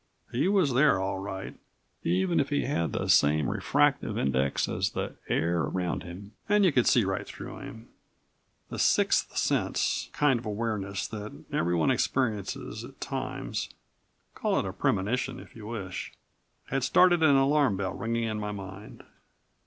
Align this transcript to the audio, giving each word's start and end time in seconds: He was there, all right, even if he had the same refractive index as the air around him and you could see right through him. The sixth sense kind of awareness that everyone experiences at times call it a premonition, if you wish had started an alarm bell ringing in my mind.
He 0.31 0.47
was 0.47 0.73
there, 0.73 0.99
all 0.99 1.19
right, 1.19 1.53
even 2.03 2.39
if 2.39 2.49
he 2.49 2.63
had 2.65 2.91
the 2.91 3.07
same 3.07 3.47
refractive 3.51 4.17
index 4.17 4.67
as 4.67 4.89
the 4.89 5.13
air 5.29 5.59
around 5.61 6.01
him 6.01 6.31
and 6.49 6.65
you 6.65 6.71
could 6.71 6.87
see 6.87 7.05
right 7.05 7.23
through 7.27 7.59
him. 7.59 7.87
The 8.69 8.79
sixth 8.79 9.37
sense 9.37 10.09
kind 10.11 10.39
of 10.39 10.45
awareness 10.47 11.07
that 11.09 11.43
everyone 11.53 11.91
experiences 11.91 12.83
at 12.83 12.99
times 12.99 13.69
call 14.33 14.59
it 14.59 14.65
a 14.65 14.73
premonition, 14.73 15.39
if 15.39 15.55
you 15.55 15.67
wish 15.67 16.11
had 16.71 16.83
started 16.83 17.21
an 17.21 17.35
alarm 17.35 17.77
bell 17.77 17.93
ringing 17.93 18.23
in 18.23 18.39
my 18.39 18.51
mind. 18.51 19.03